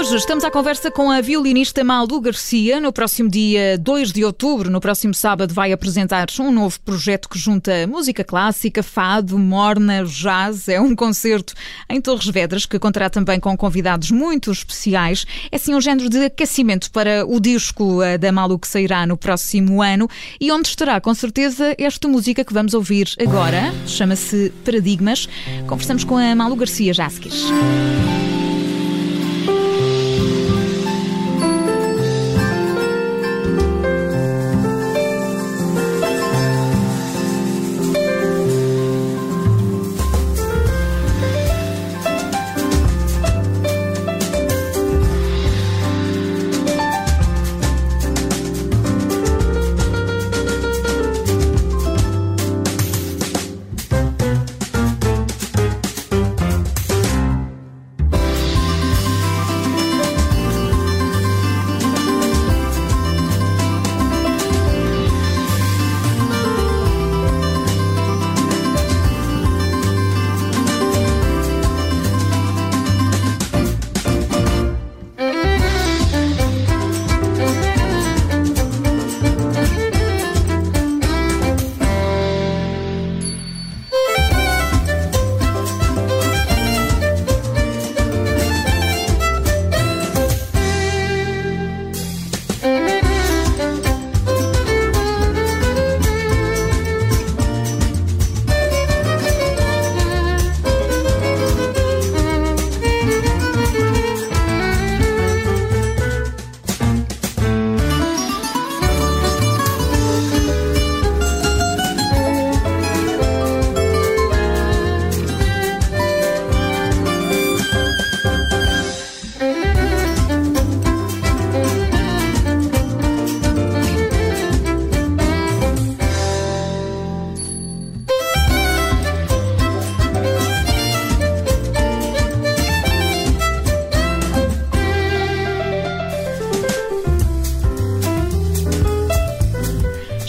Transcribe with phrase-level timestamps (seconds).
[0.00, 2.80] Hoje estamos à conversa com a violinista Malu Garcia.
[2.80, 7.38] No próximo dia 2 de outubro, no próximo sábado, vai apresentar um novo projeto que
[7.38, 10.70] junta música clássica, fado, morna, jazz.
[10.70, 11.52] É um concerto
[11.86, 15.26] em Torres Vedras que contará também com convidados muito especiais.
[15.52, 19.82] É assim um género de aquecimento para o disco da Malu que sairá no próximo
[19.82, 20.08] ano
[20.40, 23.70] e onde estará com certeza esta música que vamos ouvir agora.
[23.86, 25.28] Chama-se Paradigmas.
[25.66, 27.34] Conversamos com a Malu Garcia já a seguir.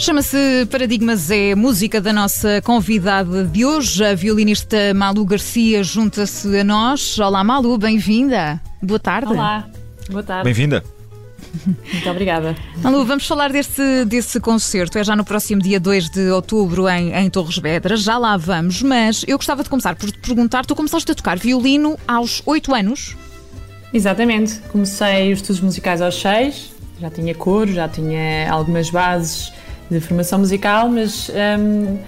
[0.02, 6.64] Chama-se Paradigmas, é música da nossa convidada de hoje, a violinista Malu Garcia, junta-se a
[6.64, 7.20] nós.
[7.20, 8.60] Olá Malu, bem-vinda.
[8.82, 9.32] Boa tarde.
[9.32, 9.64] Olá,
[10.10, 10.42] boa tarde.
[10.42, 10.82] Bem-vinda.
[11.64, 12.56] Muito obrigada.
[12.78, 14.98] Malu, vamos falar desse, desse concerto.
[14.98, 18.02] É já no próximo dia 2 de outubro em, em Torres Vedras.
[18.02, 21.38] Já lá vamos, mas eu gostava de começar por te perguntar: tu começaste a tocar
[21.38, 23.16] violino aos 8 anos?
[23.94, 24.58] Exatamente.
[24.62, 29.52] Comecei os estudos musicais aos 6, já tinha coro, já tinha algumas bases
[29.92, 31.98] de formação musical, mas um,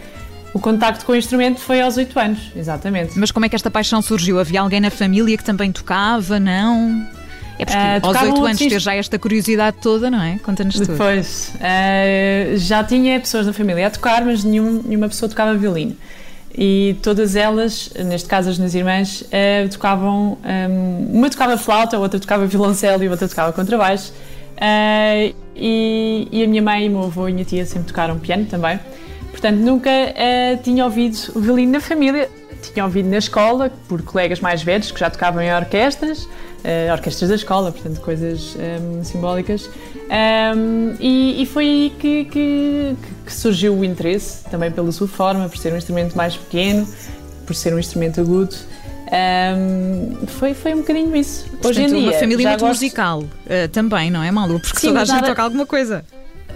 [0.53, 3.19] o contacto com o instrumento foi aos 8 anos, exatamente.
[3.19, 4.39] Mas como é que esta paixão surgiu?
[4.39, 7.07] Havia alguém na família que também tocava, não?
[7.59, 10.39] É porque uh, aos 8 anos ter já esta curiosidade toda, não é?
[10.39, 10.93] Conta-nos tudo.
[10.93, 15.97] Depois, uh, já tinha pessoas na família a tocar, mas nenhum, nenhuma pessoa tocava violino.
[16.57, 20.39] E todas elas, neste caso as minhas irmãs, uh, tocavam.
[20.45, 24.13] Um, uma tocava flauta, a outra tocava violoncelo e outra tocava contrabaixo.
[24.55, 28.19] Uh, e, e, a minha mãe, o meu avô e a minha tia sempre tocaram
[28.19, 28.79] piano também.
[29.31, 32.29] Portanto, nunca uh, tinha ouvido violino na família.
[32.73, 37.29] Tinha ouvido na escola, por colegas mais velhos que já tocavam em orquestras, uh, orquestras
[37.29, 39.69] da escola, portanto, coisas um, simbólicas.
[40.57, 45.49] Um, e, e, foi aí que, que, que, surgiu o interesse, também pela sua forma,
[45.49, 46.89] por ser um instrumento mais pequeno,
[47.47, 48.55] por ser um instrumento agudo.
[49.05, 51.45] Um, foi, foi um bocadinho isso.
[51.45, 51.99] Portanto, Hoje em dia.
[51.99, 52.81] Uma família muito gosto...
[52.81, 54.61] musical uh, também, não é, Malu?
[54.61, 55.29] Porque Sim, toda a gente nada...
[55.29, 56.05] toca alguma coisa.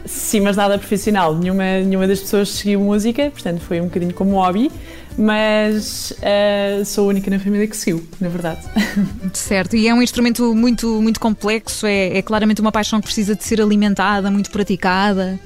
[0.05, 1.35] Sim, mas nada profissional.
[1.35, 4.71] Nenhuma, nenhuma das pessoas seguiu música, portanto foi um bocadinho como hobby,
[5.17, 8.61] mas uh, sou a única na família que seguiu, na verdade.
[9.35, 13.35] Certo, e é um instrumento muito, muito complexo, é, é claramente uma paixão que precisa
[13.35, 15.39] de ser alimentada, muito praticada.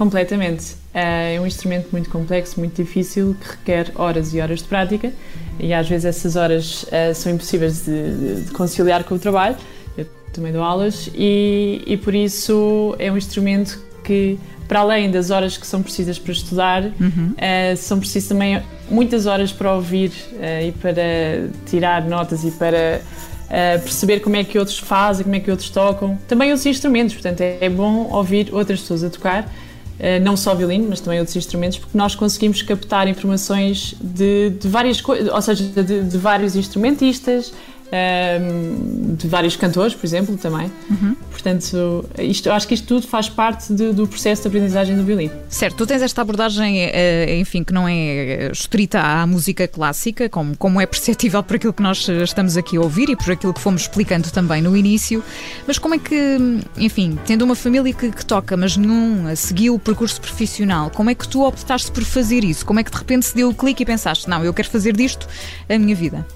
[0.00, 0.76] Completamente.
[0.94, 5.12] Eh, é um instrumento muito complexo, muito difícil, que requer horas e horas de prática
[5.58, 9.56] e às vezes essas horas uh, são impossíveis de, de, conciliar com o trabalho.
[9.98, 15.30] Eu também dou aulas e, e, por isso é um instrumento que, para além das
[15.30, 17.34] horas que são precisas para estudar, uhum.
[17.34, 23.02] uh, são precisas também muitas horas para ouvir uh, e para tirar notas e para
[23.82, 26.16] perceber como é que outros fazem, como é que outros tocam.
[26.26, 29.50] Também outros instrumentos, portanto é, é bom ouvir outras pessoas a tocar eh,
[30.22, 35.00] não só violino, mas também outros instrumentos, porque nós conseguimos captar informações de, de várias
[35.00, 37.52] coisas, ou seja, de, de vários instrumentistas,
[37.92, 40.70] um, de vários cantores, por exemplo, também.
[40.90, 41.16] Uhum.
[41.30, 45.32] Portanto, isto, acho que isto tudo faz parte de, do processo de aprendizagem do violino.
[45.48, 50.56] Certo, tu tens esta abordagem, eh, enfim, que não é estrita à música clássica, como,
[50.56, 53.60] como é perceptível por aquilo que nós estamos aqui a ouvir e por aquilo que
[53.60, 55.22] fomos explicando também no início,
[55.66, 56.36] mas como é que,
[56.76, 61.14] enfim, tendo uma família que, que toca, mas nenhum seguiu o percurso profissional, como é
[61.14, 62.64] que tu optaste por fazer isso?
[62.66, 64.94] Como é que de repente se deu o clique e pensaste, não, eu quero fazer
[64.94, 65.26] disto
[65.68, 66.26] a minha vida?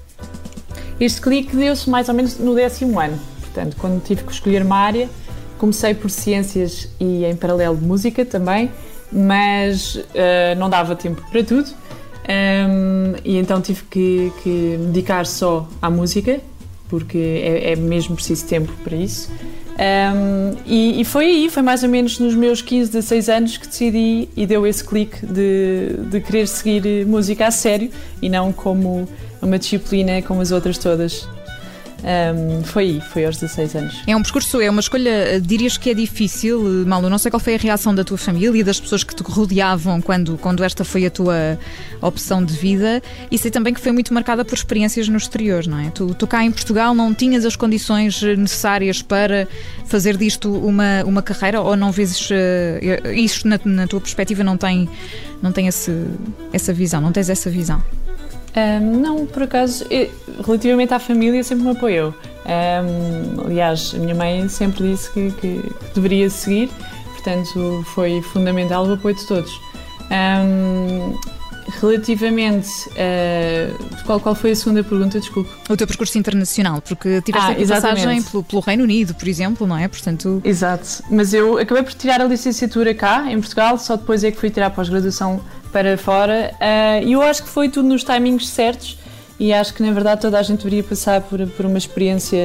[0.99, 3.19] Este clique deu-se mais ou menos no décimo ano.
[3.41, 5.09] Portanto, quando tive que escolher uma área,
[5.57, 8.71] comecei por ciências e em paralelo música também,
[9.11, 11.69] mas uh, não dava tempo para tudo.
[12.27, 16.39] Um, e então tive que, que me dedicar só à música,
[16.89, 19.31] porque é, é mesmo preciso tempo para isso.
[19.75, 23.67] Um, e, e, foi aí, foi mais ou menos nos meus 15, 16 anos que
[23.67, 27.91] decidi e deu esse clique de, de querer seguir música a sério
[28.21, 29.05] e não como
[29.45, 31.27] uma disciplina como as outras todas.
[32.05, 34.03] Um, foi aí, foi aos 16 anos.
[34.05, 37.09] É um percurso, é uma escolha, dirias que é difícil, Malu?
[37.09, 39.99] Não sei qual foi a reação da tua família e das pessoas que te rodeavam
[40.01, 41.57] quando, quando esta foi a tua
[42.01, 43.01] opção de vida
[43.31, 45.89] e sei também que foi muito marcada por experiências no exterior, não é?
[45.89, 49.47] Tu, tu cá em Portugal não tinhas as condições necessárias para
[49.85, 52.29] fazer disto uma, uma carreira ou não vezes
[53.15, 54.87] isto na, na, tua perspectiva não tem,
[55.41, 55.91] não tem esse,
[56.53, 57.81] essa visão, não tens essa visão?
[58.55, 60.09] Um, não, por acaso, eu,
[60.45, 62.13] relativamente à família, sempre me apoiou.
[62.45, 66.69] Um, aliás, a minha mãe sempre disse que, que, deveria seguir,
[67.13, 69.51] portanto, foi fundamental o apoio de todos.
[70.09, 71.17] Um,
[71.67, 72.69] relativamente.
[72.89, 75.19] Uh, qual, qual foi a segunda pergunta?
[75.19, 75.49] Desculpe.
[75.69, 79.67] O teu percurso internacional, porque tiveste ah, aqui passagem pelo, pelo, Reino Unido, por exemplo,
[79.67, 79.87] não é?
[79.87, 80.41] Portanto.
[80.43, 84.37] Exato, mas eu acabei por tirar a licenciatura cá, em Portugal, só depois é que
[84.37, 85.41] fui tirar a pós-graduação
[85.71, 86.53] para fora.
[86.55, 88.97] Uh, e eu acho que foi tudo nos timings certos
[89.39, 92.39] e acho que na verdade toda a gente deveria passar por, por uma experiência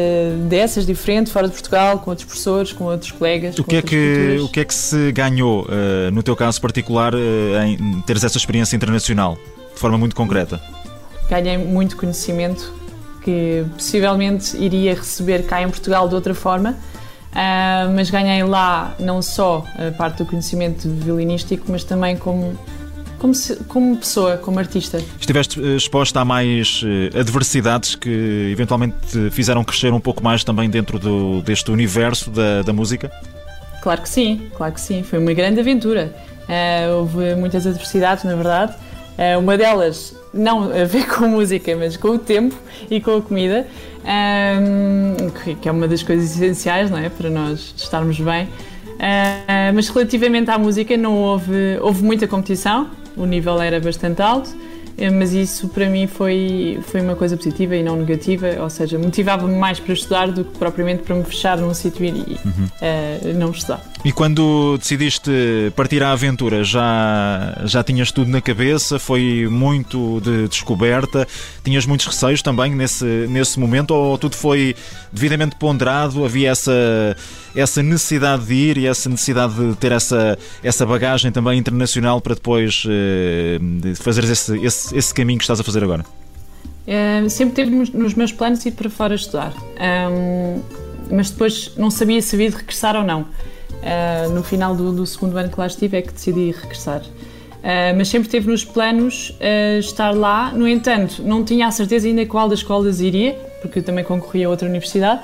[0.48, 3.58] dessas, diferente, fora de Portugal, com outros professores, com outros colegas.
[3.58, 7.14] O que, é que, o que é que se ganhou, uh, no teu caso particular,
[7.14, 7.18] uh,
[7.64, 9.38] em teres essa experiência internacional,
[9.72, 10.60] de forma muito concreta?
[11.28, 12.72] Ganhei muito conhecimento
[13.22, 16.76] que possivelmente iria receber cá em Portugal de outra forma.
[17.30, 22.58] Uh, mas ganhei lá não só a parte do conhecimento violinístico, mas também como
[23.20, 24.98] como, se, como pessoa, como artista.
[25.20, 30.42] Estiveste eh, exposta a mais eh, adversidades que eventualmente te fizeram crescer um pouco mais
[30.42, 33.12] também dentro do, deste universo da, da música?
[33.82, 35.02] Claro que sim, claro que sim.
[35.02, 36.12] Foi uma grande aventura.
[36.48, 38.74] Uh, houve muitas adversidades, na verdade.
[39.18, 42.56] Uh, uma delas não a ver com música, mas com o tempo
[42.90, 43.66] e com a comida,
[44.02, 48.44] um, que é uma das coisas essenciais, não é, para nós estarmos bem.
[48.44, 52.90] Uh, mas relativamente à música, não houve, houve muita competição,
[53.20, 54.50] o nível era bastante alto,
[55.08, 59.56] mas isso para mim foi, foi uma coisa positiva e não negativa, ou seja, motivava-me
[59.56, 62.66] mais para estudar do que propriamente para me fechar num sítio e uhum.
[62.66, 63.82] uh, não estudar.
[64.02, 65.30] E quando decidiste
[65.76, 68.98] partir à aventura, já, já tinhas tudo na cabeça?
[68.98, 71.28] Foi muito de descoberta?
[71.62, 73.90] Tinhas muitos receios também nesse, nesse momento?
[73.90, 74.74] Ou tudo foi
[75.12, 76.24] devidamente ponderado?
[76.24, 76.72] Havia essa,
[77.54, 82.34] essa necessidade de ir e essa necessidade de ter essa, essa bagagem também internacional para
[82.34, 86.04] depois uh, fazeres esse, esse, esse caminho que estás a fazer agora?
[86.86, 89.52] Uh, sempre teve nos meus planos ir para fora estudar,
[90.10, 90.60] um,
[91.10, 93.22] mas depois não sabia se havia de regressar ou não.
[93.80, 97.02] Uh, no final do, do, segundo ano que lá estive é que decidi regressar.
[97.02, 100.52] Uh, mas sempre teve nos planos uh, estar lá.
[100.52, 104.46] No entanto, não tinha a certeza ainda qual das escolas iria, porque eu também concorria
[104.46, 105.20] a outra universidade.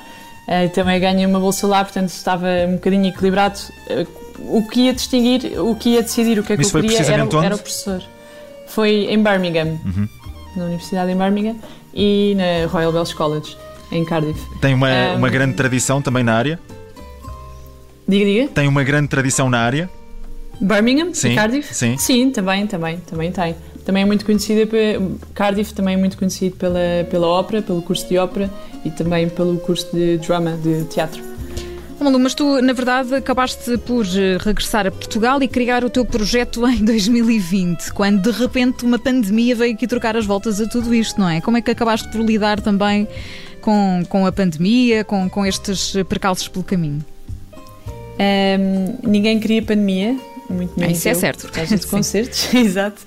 [0.46, 3.58] Uh, também ganhei uma bolsa lá, portanto estava um bocadinho equilibrado.
[4.38, 7.00] o que ia distinguir, o que ia decidir o que é que Isso eu queria
[7.00, 8.02] era, era, o professor.
[8.66, 10.08] Foi em Birmingham, uhum.
[10.56, 11.56] na Universidade em Birmingham
[11.94, 13.56] e na Royal Welsh College,
[13.90, 14.40] em Cardiff.
[14.60, 16.58] Tem uma, um, uma grande tradição também na área?
[18.06, 18.48] Diga, diga.
[18.48, 19.88] Tem uma grande tradição na área?
[20.60, 21.74] Birmingham sim, Cardiff?
[21.74, 21.96] Sim.
[21.98, 23.54] Sim, também, também, também tem.
[23.84, 24.68] Também é muito conhecida,
[25.32, 28.50] Cardiff também é muito conhecido pela, pela ópera, pelo curso de ópera
[28.84, 31.22] e também pelo curso de drama, de teatro.
[32.06, 36.04] Malu, mas tu, na verdade, acabaste por eh, regressar a Portugal e criar o teu
[36.04, 40.94] projeto em 2020, quando de repente uma pandemia veio aqui trocar as voltas a tudo
[40.94, 41.40] isto, não é?
[41.40, 43.08] Como é que acabaste por lidar também
[43.60, 47.04] com, com a pandemia, com, com estes percalços pelo caminho?
[48.18, 50.16] Um, ninguém queria pandemia,
[50.48, 50.82] muito menos.
[50.82, 51.42] Ah, isso é eu, é certo.
[51.42, 53.02] Por causa de concertos, exato.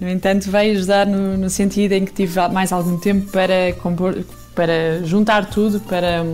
[0.00, 4.24] No entanto, veio ajudar no, no, sentido em que tive mais algum tempo para compor,
[4.56, 6.24] para juntar tudo, para,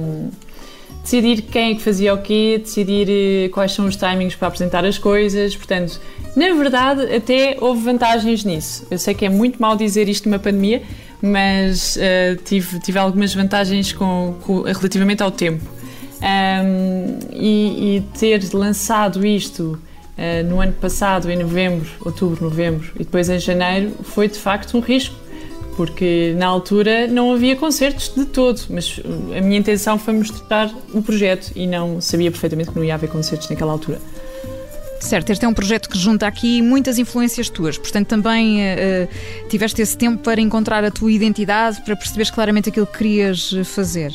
[1.06, 4.84] decidir quem é que fazia o quê, decidir eh, quais são os timings para apresentar
[4.84, 5.54] as coisas.
[5.54, 6.00] Portanto,
[6.34, 8.84] na verdade, até houve vantagens nisso.
[8.90, 10.82] Eu sei que é muito mal dizer isto numa pandemia,
[11.22, 15.64] mas uh, tive, tive algumas vantagens com, com relativamente ao tempo.
[16.20, 19.78] Um, e, e, ter lançado isto
[20.18, 24.76] uh, no ano passado, em novembro, outubro, novembro, e depois em janeiro, foi de facto
[24.76, 25.14] um risco
[25.76, 28.98] porque na altura não havia concertos de todo, mas
[29.36, 33.10] a minha intenção foi mostrar o projeto e não sabia perfeitamente que não ia haver
[33.10, 34.00] concertos naquela altura.
[34.98, 39.08] Certo, este é um projeto que junta aqui muitas influências tuas, portanto também uh,
[39.48, 44.12] tiveste esse tempo para encontrar a tua identidade, para perceberes claramente aquilo que querias fazer.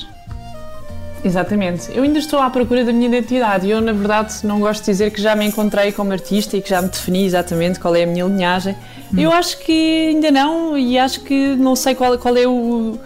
[1.24, 1.96] Exatamente.
[1.96, 4.92] Eu ainda estou à procura da minha identidade e eu, na verdade, não gosto de
[4.92, 8.04] dizer que já me encontrei como artista e que já me defini exatamente qual é
[8.04, 8.76] a minha linhagem.
[9.14, 9.20] Hum.
[9.20, 12.98] Eu acho que ainda não e acho que não sei qual, qual é o.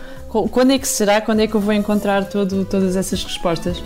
[0.51, 1.21] Quando é que será?
[1.21, 3.81] Quando é que eu vou encontrar todo, todas essas respostas?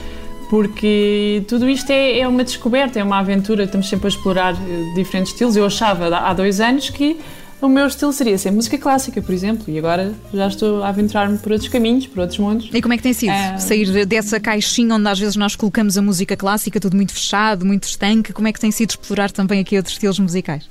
[0.50, 4.94] Porque tudo isto é, é uma descoberta, é uma aventura, estamos sempre a explorar eh,
[4.96, 5.56] diferentes estilos.
[5.56, 7.20] Eu achava há dois anos que
[7.62, 11.38] o meu estilo seria ser música clássica, por exemplo, e agora já estou a aventurar-me
[11.38, 12.70] por outros caminhos, por outros mundos.
[12.74, 13.58] E como é que tem sido é...
[13.58, 17.84] sair dessa caixinha onde às vezes nós colocamos a música clássica, tudo muito fechado, muito
[17.84, 18.32] estanque?
[18.32, 20.70] Como é que tem sido explorar também aqui outros estilos musicais?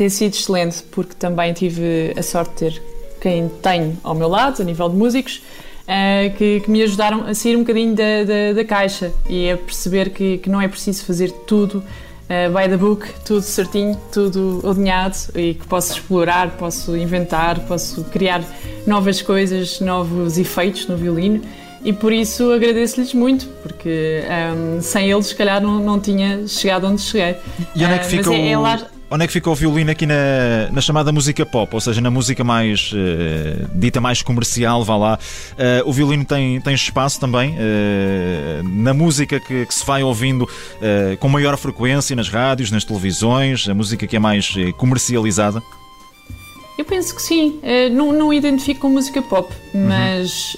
[0.00, 2.82] Tem sido excelente, porque também tive a sorte de ter
[3.20, 5.42] quem tenho ao meu lado, a nível de músicos,
[5.82, 9.58] uh, que, que, me ajudaram a sair um bocadinho da, da, da caixa e a
[9.58, 14.62] perceber que, que não é preciso fazer tudo uh, by the book, tudo certinho, tudo
[14.64, 18.42] alinhado e que posso explorar, posso inventar, posso criar
[18.86, 21.42] novas coisas, novos efeitos no violino
[21.84, 26.48] e por isso agradeço-lhes muito, porque um, ehm, sem eles, se calhar, não, não tinha
[26.48, 27.36] chegado onde cheguei.
[27.76, 28.99] E onde é que uh, é, é lá...
[29.12, 32.12] Onde é que fica o violino aqui na, na chamada música pop, ou seja, na
[32.12, 35.18] música mais uh, dita mais comercial, vá lá.
[35.54, 40.48] Uh, o violino tem, tem espaço também uh, na música que, que, se vai ouvindo
[41.18, 45.60] com maior frequência nas rádios, nas televisões, a música que é mais comercializada?
[46.78, 47.60] Eu penso que sim.
[47.92, 49.86] não, não identifico com música pop, uhum.
[49.88, 50.56] mas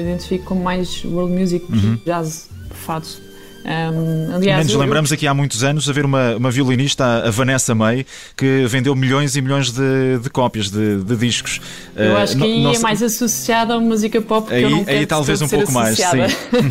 [0.00, 1.98] identifico com mais world music, uhum.
[2.04, 3.27] jazz, fado.
[3.68, 5.14] Um, aliás, nos lembramos eu...
[5.14, 9.42] aqui há muitos anos haver uma, uma violinista, a Vanessa May, que vendeu milhões e
[9.42, 11.60] milhões de, de cópias de, de, discos.
[11.94, 15.42] Eu acho que aí é mais associada à música pop, aí, eu não aí talvez
[15.42, 16.04] um pouco mais, sim.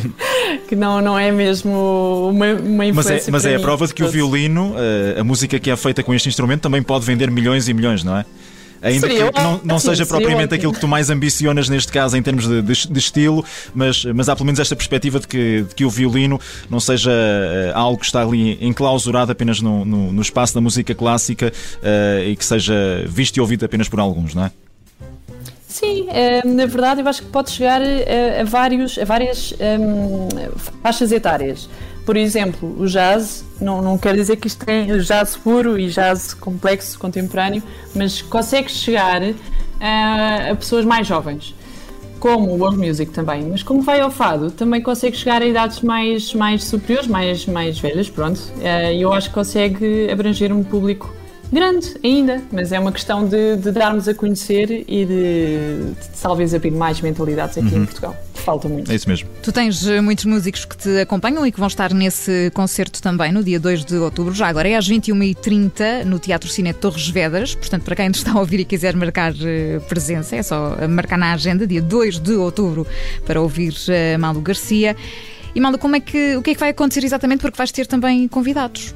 [0.68, 3.13] que não, não é mesmo uma, uma influência.
[3.13, 4.74] Mas é, mas é a prova de que o violino,
[5.20, 8.18] a música que é feita com este instrumento, também pode vender milhões e milhões, não
[8.18, 8.25] é?
[8.81, 12.22] Ainda seria que, não, não seja propriamente aquilo que tu mais ambicionas neste caso em
[12.22, 13.43] termos de, de, de, estilo,
[13.74, 17.12] mas, mas há pelo menos esta perspectiva de que, de que o violino não seja
[17.12, 22.24] uh, algo que está ali enclausurado apenas no, no, no espaço da música clássica uh,
[22.24, 24.51] e que seja visto e ouvido apenas por alguns, não é?
[25.67, 30.27] Sim, eh, na verdade eu acho que pode chegar a, a vários, a várias um,
[30.81, 31.69] faixas etárias.
[32.08, 36.34] Por exemplo, o jazz, não, não quer dizer que isto tem jazz puro e jazz
[36.34, 37.62] complexo, contemporâneo,
[37.94, 39.22] mas consegue chegar
[39.82, 41.54] a, a pessoas mais jovens
[42.18, 45.82] como o world music também, mas como vai ao fado, também consegue chegar a idades
[45.82, 48.40] mais, mais superiores, mais, mais velhas, pronto.
[48.62, 51.14] Eh, e eu acho que consegue abranger um público
[51.52, 56.54] grande ainda, mas é uma questão de, de darmos a conhecer e de, de, talvez
[56.54, 57.84] abrir mais mentalidades aqui uhum.
[57.84, 58.16] em Portugal.
[58.48, 58.89] Falta muito.
[58.89, 59.27] É isso mesmo.
[59.44, 63.30] Tu tens eh, muitos músicos que te acompanham e que vão estar nesse concerto também
[63.30, 64.34] no dia 2 de outubro.
[64.34, 67.54] Já agora é às 21h30 no Teatro Cine Torres Vedras.
[67.56, 71.18] Portanto, para quem nos está a ouvir e quiser marcar eh, presença, é só marcar
[71.18, 72.88] na agenda, dia 2 de outubro,
[73.25, 74.96] para ouvir uh, Malu Garcia.
[75.54, 77.42] E Malu, como é que, o que é que vai acontecer exatamente?
[77.42, 78.96] Porque vais ter também convidados.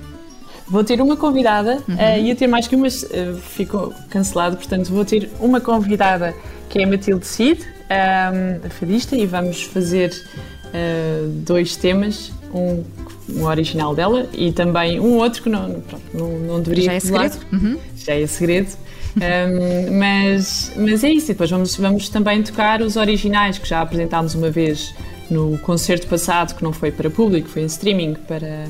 [0.65, 1.95] Vou ter uma convidada, uhum.
[1.95, 6.33] uh, ia ter mais que uma, uh, ficou cancelado, portanto vou ter uma convidada
[6.69, 12.31] que é a Matilde Cid, um, ehm, a fadista, e vamos fazer uh, dois temas,
[12.53, 12.83] um,
[13.29, 16.99] um, original dela e também um outro que não, pronto, não, não deveria Já é
[16.99, 17.37] segredo?
[17.51, 17.77] Uhum.
[17.95, 18.69] Já é segredo.
[19.15, 23.81] Um, mas, mas é isso, e depois vamos, vamos também tocar os originais que já
[23.81, 24.93] apresentámos uma vez
[25.29, 28.67] no concerto passado, que não foi para público, foi em streaming para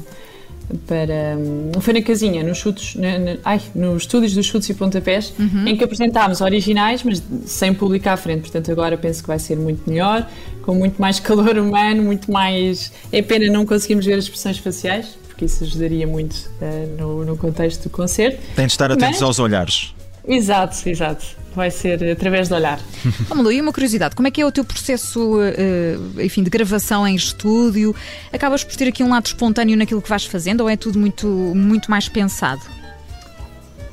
[0.88, 1.38] para.
[1.38, 5.34] Hum, foi na casinha, nos chutes, na, na, ai, nos estúdios dos chutes e pontapés,
[5.38, 5.68] uhum.
[5.68, 8.42] em que apresentámos originais, mas sem publicar à frente.
[8.42, 10.28] Portanto, agora penso que vai ser muito melhor,
[10.64, 12.92] com muito mais calor humano, muito mais.
[13.12, 17.38] É pena não conseguirmos ver as expressões faciais, porque isso ajudaria muito uh, no, no,
[17.38, 18.40] contexto do concerto.
[18.56, 19.22] Tem de estar atentos mas...
[19.22, 19.94] aos olhares.
[20.28, 22.80] Exato, exato vai ser através de olhar.
[23.28, 27.08] Vamos e uma curiosidade, como é que é o teu processo, uh, enfim, de gravação
[27.08, 27.96] em estúdio?
[28.32, 31.28] Acabas por ter aqui um lado espontâneo naquilo que vais fazendo ou é tudo muito,
[31.28, 32.62] muito mais pensado?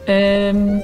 [0.08, 0.82] Um,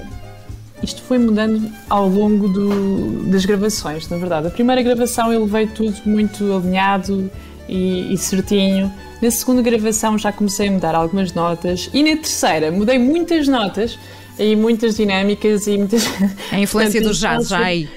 [0.82, 4.48] isto foi mudando ao longo do, das gravações, na verdade.
[4.48, 7.30] A primeira gravação ele veio tudo muito alinhado
[7.68, 8.92] e, e certinho.
[9.22, 13.98] Na segunda gravação já comecei a mudar algumas notas e na terceira mudei muitas notas
[14.38, 16.04] e muitas dinâmicas e muitas.
[16.50, 17.88] A influência do jazz já aí.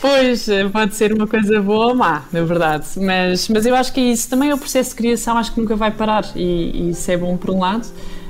[0.00, 2.86] Pois, pode ser uma coisa boa ou má, na verdade.
[2.96, 4.28] Mas, mas eu acho que é isso.
[4.28, 6.24] Também é o processo de criação, acho que nunca vai parar.
[6.36, 6.42] E,
[6.74, 7.86] e isso é bom por um lado.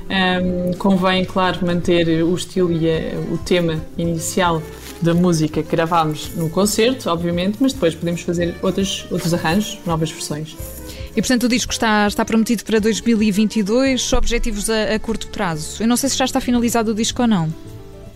[0.07, 4.61] Um, convém, claro, manter o estilo e a, o tema inicial
[5.01, 10.11] da música que gravámos no concerto, obviamente, mas depois podemos fazer outros, outros arranjos, novas
[10.11, 10.55] versões.
[11.15, 15.81] E portanto o disco está, está prometido para 2022, objetivos a, a curto prazo.
[15.81, 17.53] Eu não sei se já está finalizado o disco ou não.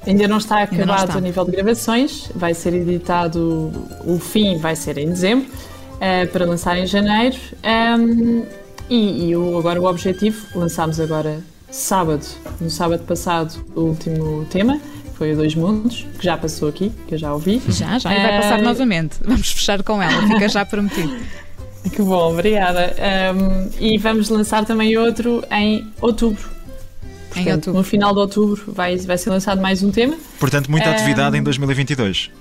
[0.05, 1.17] Ainda não está acabado não está.
[1.17, 3.71] a nível de gravações, vai ser editado,
[4.05, 7.37] o fim vai ser em dezembro, uh, para lançar em janeiro.
[7.63, 8.43] Um,
[8.89, 12.25] e, e o, agora o objetivo, lançámos agora sábado,
[12.59, 14.79] no sábado passado, o último tema,
[15.13, 17.61] foi a Dois Mundos, que já passou aqui, que eu já ouvi.
[17.69, 19.17] Já, já, e vai passar uh, novamente.
[19.23, 21.13] Vamos fechar com ela, fica já prometido.
[21.91, 22.95] Que bom, obrigada.
[23.35, 26.49] Um, e vamos lançar também outro em outubro.
[27.29, 27.73] Portanto, em outubro.
[27.79, 30.17] No final de outubro vai, vai ser lançado mais um tema.
[30.39, 32.31] Portanto, muita atividade um, em 2022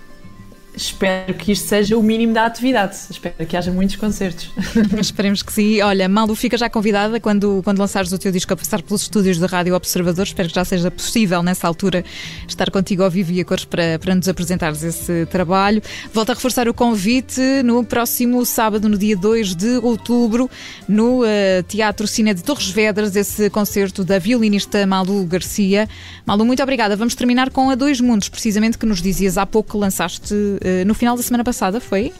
[0.79, 2.97] espero que isto seja o mínimo da atividade.
[3.11, 4.51] Espero que haja muitos concertos.
[4.99, 5.83] Esperemos que sim.
[5.83, 9.39] Olha, Malu, fica já convidada quando, quando lançares o teu disco a passar pelos estúdios
[9.39, 10.25] da Rádio Observador.
[10.25, 12.05] Espero que já seja possível, nessa altura,
[12.47, 15.83] estar contigo ao vivo e a cores para, para nos apresentares esse trabalho.
[16.15, 20.49] Volto a reforçar o convite no próximo sábado, no dia 2 de outubro,
[20.89, 21.27] no uh,
[21.67, 25.89] Teatro Cine de Torres Vedras, esse concerto da violinista Malu Garcia.
[26.25, 26.95] Malu, muito obrigada.
[26.95, 30.68] Vamos terminar com A Dois Mundos, precisamente que nos dizias há pouco que lançaste eh,
[30.85, 32.13] no final da semana passada, foi?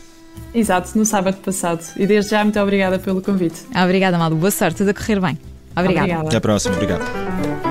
[0.55, 1.85] Exato, no sábado passado.
[1.97, 3.63] E desde já, muito obrigada pelo convite.
[3.75, 4.37] Obrigada, Malu.
[4.37, 5.39] Boa sorte, tudo a correr bem.
[5.77, 6.05] Obrigada.
[6.05, 6.29] Obrigada.
[6.29, 6.75] Até a próxima.
[6.75, 7.68] Obrigado.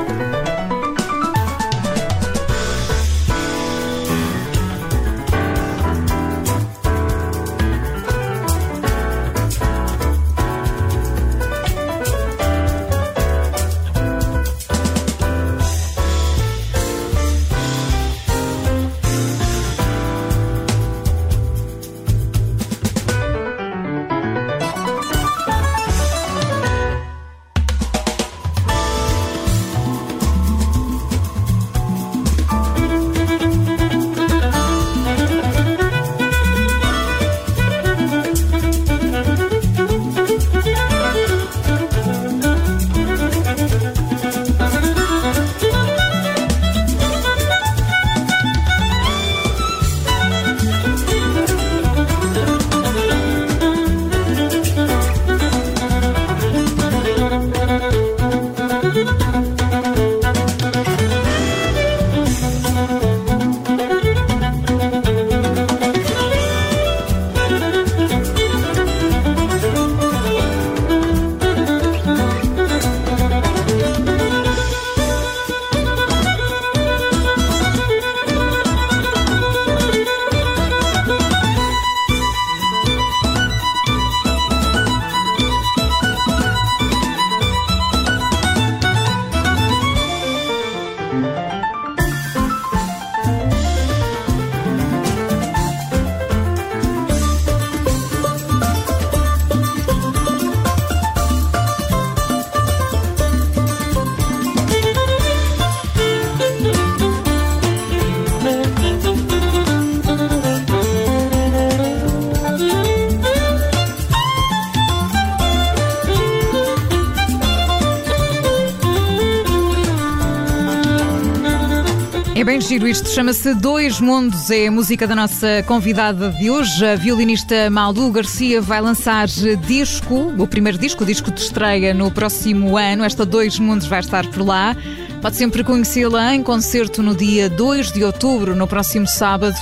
[122.48, 126.96] Bem giro isto, chama-se Dois Mundos, é a música da nossa convidada de hoje, a
[126.96, 128.62] violinista Malu Garcia.
[128.62, 133.60] Vai lançar disco, o primeiro disco, o disco de estreia no próximo ano, esta Dois
[133.60, 134.78] Mundos vai estar por lá.
[135.22, 139.58] Pode sempre conhecê-la em concerto no dia 2 de outubro, no próximo sábado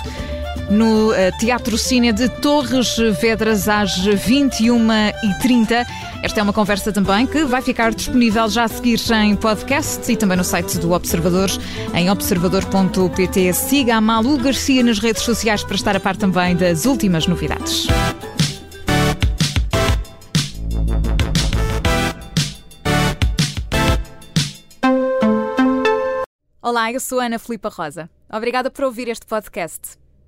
[0.76, 5.86] no eh, Teatro Cine de Torres Vedras às 21h30.
[6.22, 10.18] Esta é uma conversa também que vai ficar disponível já a seguir em podcast e
[10.18, 11.50] também no site do Observador,
[11.94, 13.54] em observador.pt.
[13.54, 17.88] Siga a Malu Garcia nas redes sociais para estar a par também das últimas novidades.
[26.62, 28.10] Olá, eu sou Ana Filipa Rosa.
[28.30, 30.05] Obrigada por ouvir este podcast.